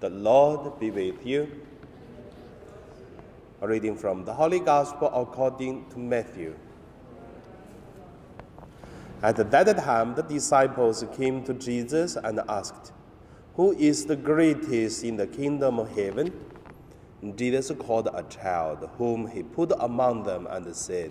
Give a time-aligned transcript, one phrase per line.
[0.00, 1.50] The Lord be with you.
[3.60, 6.54] A reading from the Holy Gospel according to Matthew.
[9.20, 12.92] At that time, the disciples came to Jesus and asked,
[13.56, 16.32] Who is the greatest in the kingdom of heaven?
[17.34, 21.10] Jesus called a child whom he put among them and said,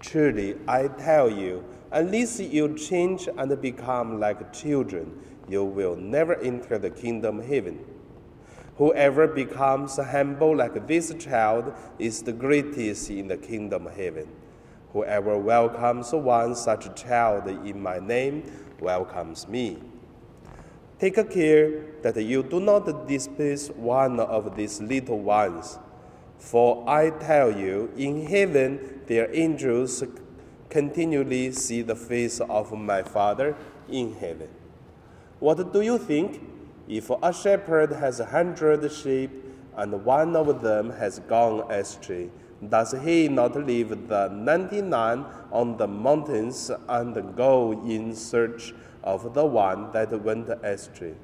[0.00, 5.16] Truly, I tell you, unless you change and become like children,
[5.48, 7.84] you will never enter the kingdom of heaven.
[8.78, 14.28] Whoever becomes humble like this child is the greatest in the kingdom of heaven.
[14.92, 18.44] Whoever welcomes one such child in my name
[18.78, 19.78] welcomes me.
[20.98, 25.78] Take care that you do not despise one of these little ones.
[26.38, 30.04] For I tell you, in heaven their angels
[30.68, 33.56] continually see the face of my Father
[33.88, 34.48] in heaven.
[35.38, 36.40] What do you think?
[36.88, 39.30] If a shepherd has a hundred sheep
[39.76, 42.30] and one of them has gone astray,
[42.66, 49.34] does he not leave the ninety nine on the mountains and go in search of
[49.34, 51.14] the one that went astray?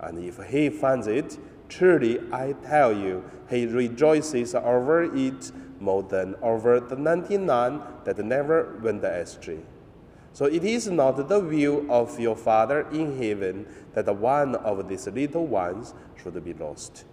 [0.00, 1.38] And if he finds it,
[1.68, 8.18] truly I tell you, he rejoices over it more than over the ninety nine that
[8.18, 9.60] never went astray.
[10.32, 15.06] So it is not the will of your Father in heaven that one of these
[15.08, 17.04] little ones should be lost.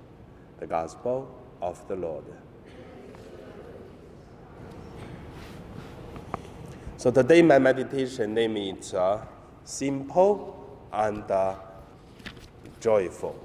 [0.60, 1.28] The Gospel
[1.62, 2.26] of the Lord.
[6.98, 9.24] So today my meditation name is uh,
[9.64, 11.56] simple and uh,
[12.80, 13.38] joyful.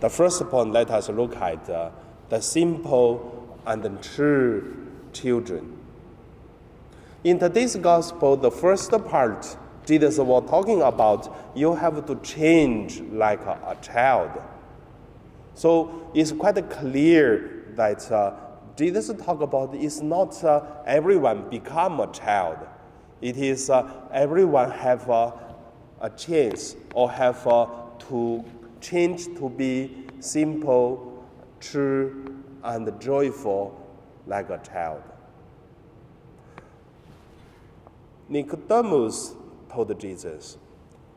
[0.00, 1.90] The first point, let us look at uh,
[2.28, 5.81] the simple and the true children.
[7.24, 9.56] In today's gospel, the first part,
[9.86, 14.42] Jesus was talking about you have to change like a, a child.
[15.54, 18.34] So it's quite clear that uh,
[18.76, 22.58] Jesus talk about is not uh, everyone become a child.
[23.20, 27.66] It is uh, everyone have a chance or have uh,
[28.08, 28.44] to
[28.80, 31.24] change to be simple,
[31.60, 33.80] true, and joyful
[34.26, 35.04] like a child.
[38.32, 39.34] Nicodemus
[39.70, 40.56] told Jesus,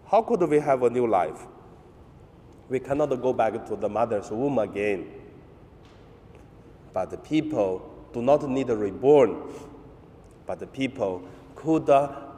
[0.06, 1.48] How could we have a new life?
[2.68, 5.08] We cannot go back to the mother's womb again.
[6.92, 9.50] But the people do not need a reborn,
[10.46, 11.24] but the people
[11.56, 11.88] could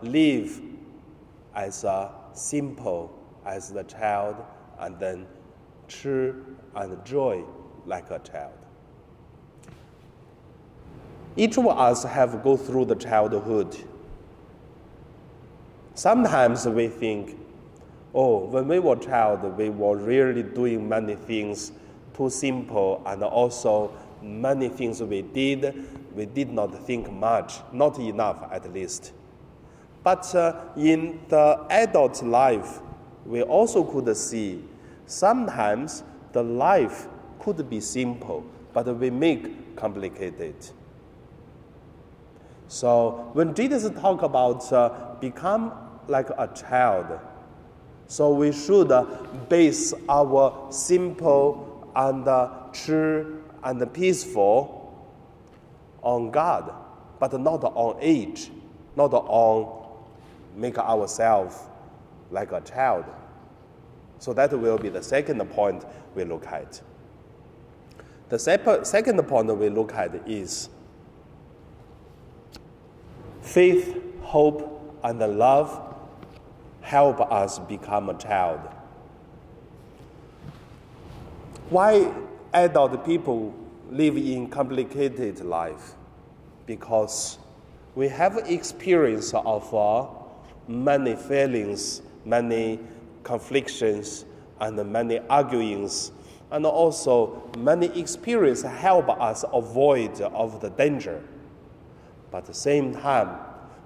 [0.03, 0.61] live
[1.55, 3.17] as a simple
[3.47, 4.35] as the child
[4.79, 5.25] and then
[5.87, 7.43] true and joy
[7.87, 8.53] like a child.
[11.35, 13.75] Each of us have go through the childhood
[15.97, 17.35] Sometimes we think,
[18.13, 21.71] oh, when we were child, we were really doing many things
[22.15, 23.91] too simple, and also
[24.21, 25.73] many things we did,
[26.13, 29.11] we did not think much, not enough at least.
[30.03, 32.79] But uh, in the adult life,
[33.25, 34.63] we also could see
[35.07, 37.07] sometimes the life
[37.39, 40.53] could be simple, but we make complicated.
[42.67, 47.19] So when Jesus talk about uh, become like a child.
[48.07, 49.03] So we should uh,
[49.49, 54.77] base our simple and uh, true and peaceful
[56.01, 56.73] on God,
[57.19, 58.49] but not on age,
[58.95, 59.87] not on
[60.55, 61.57] make ourselves
[62.31, 63.05] like a child.
[64.19, 65.85] So that will be the second point
[66.15, 66.81] we look at.
[68.29, 70.69] The second point we look at is
[73.41, 75.86] faith, hope, and love
[76.87, 78.61] help us become a child.
[81.69, 82.13] Why
[82.53, 83.53] adult people
[83.91, 85.95] live in complicated life?
[86.65, 87.39] Because
[87.93, 90.07] we have experience of uh,
[90.69, 92.79] many failings, many
[93.23, 94.23] conflicts,
[94.61, 96.11] and many arguings,
[96.51, 101.21] and also many experience help us avoid of the danger.
[102.31, 103.39] But at the same time,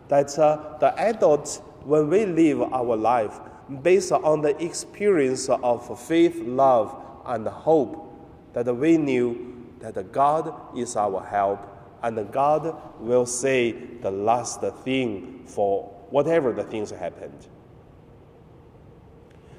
[0.08, 3.40] that uh, the adult when we live our life
[3.82, 6.96] based on the experience of faith, love,
[7.26, 8.08] and hope,
[8.54, 11.68] that we knew that God is our help
[12.04, 17.48] and God will say the last thing for whatever the things happened.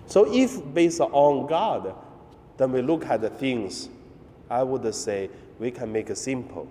[0.06, 1.94] So, if based on God,
[2.56, 3.88] then we look at the things,
[4.50, 6.68] I would say we can make it simple.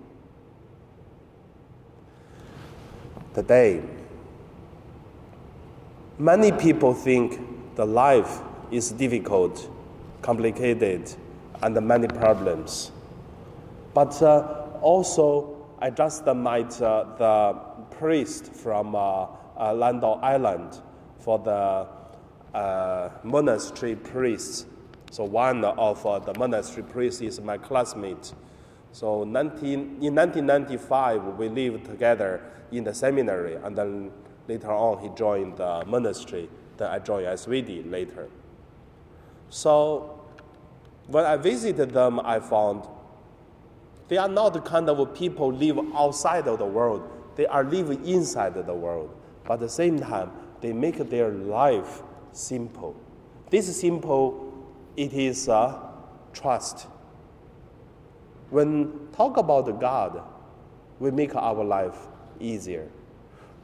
[3.34, 3.82] Today,
[6.22, 9.68] Many people think the life is difficult,
[10.22, 11.12] complicated,
[11.60, 12.92] and many problems.
[13.92, 17.58] But uh, also, I just met uh, the
[17.96, 19.00] priest from uh,
[19.56, 20.80] uh, Lantau Island
[21.18, 21.88] for the
[22.56, 24.66] uh, monastery priests.
[25.10, 28.32] So one of uh, the monastery priests is my classmate.
[28.92, 34.12] So 19, in 1995, we lived together in the seminary, and then
[34.48, 36.48] later on he joined the monastery.
[36.76, 38.28] Then I joined SVD later.
[39.50, 40.20] So
[41.06, 42.86] when I visited them, I found
[44.08, 47.08] they are not the kind of people live outside of the world.
[47.36, 49.14] They are living inside of the world.
[49.44, 50.30] But at the same time,
[50.60, 52.02] they make their life
[52.32, 52.94] simple.
[53.50, 54.52] This simple,
[54.96, 55.78] it is uh,
[56.32, 56.86] trust.
[58.50, 60.22] When talk about God,
[60.98, 61.96] we make our life
[62.38, 62.88] easier.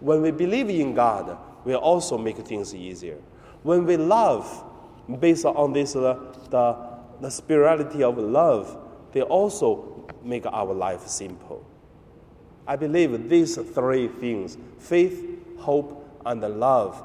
[0.01, 3.19] When we believe in God, we also make things easier.
[3.63, 4.65] When we love,
[5.19, 6.19] based on this, uh,
[6.51, 6.77] the,
[7.21, 8.77] the spirituality of love,
[9.13, 11.65] they also make our life simple.
[12.67, 15.25] I believe these three things faith,
[15.59, 17.03] hope, and love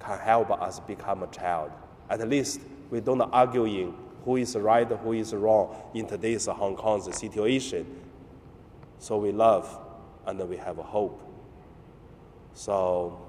[0.00, 1.70] can help us become a child.
[2.10, 2.60] At least
[2.90, 3.94] we don't arguing
[4.24, 7.86] who is right, who is wrong in today's Hong Kong's situation.
[8.98, 9.78] So we love
[10.26, 11.31] and we have hope.
[12.54, 13.20] So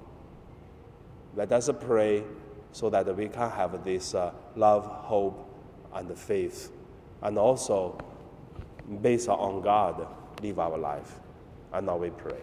[1.35, 2.23] let us pray
[2.71, 5.49] so that we can have this uh, love, hope,
[5.93, 6.71] and faith,
[7.21, 7.97] and also
[9.01, 10.07] based on God,
[10.41, 11.19] live our life.
[11.71, 12.41] And now we pray.